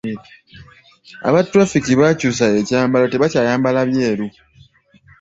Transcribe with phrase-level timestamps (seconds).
[1.27, 4.27] Aba ttulafiki baakyusa ekyambalo, tebakyayambala byeru.